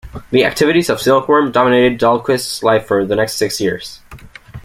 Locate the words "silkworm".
0.99-1.51